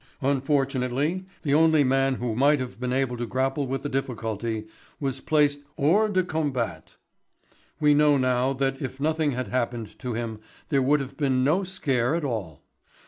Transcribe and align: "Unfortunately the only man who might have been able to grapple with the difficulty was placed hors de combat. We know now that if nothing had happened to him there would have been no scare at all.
"Unfortunately 0.21 1.27
the 1.43 1.53
only 1.53 1.83
man 1.83 2.15
who 2.15 2.35
might 2.35 2.59
have 2.59 2.79
been 2.79 2.91
able 2.91 3.15
to 3.17 3.27
grapple 3.27 3.67
with 3.67 3.83
the 3.83 3.87
difficulty 3.87 4.65
was 4.99 5.19
placed 5.19 5.63
hors 5.77 6.09
de 6.09 6.23
combat. 6.23 6.95
We 7.79 7.93
know 7.93 8.17
now 8.17 8.53
that 8.53 8.81
if 8.81 8.99
nothing 8.99 9.33
had 9.33 9.49
happened 9.49 9.99
to 9.99 10.13
him 10.15 10.39
there 10.69 10.81
would 10.81 11.01
have 11.01 11.17
been 11.17 11.43
no 11.43 11.63
scare 11.63 12.15
at 12.15 12.23
all. 12.25 12.63